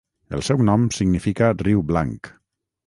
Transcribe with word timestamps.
El 0.37 0.41
seu 0.47 0.63
nom 0.69 0.87
significa 0.99 1.51
'riu 1.61 1.87
Blanc'. 1.93 2.33